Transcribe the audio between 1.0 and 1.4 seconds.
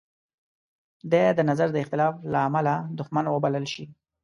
دی د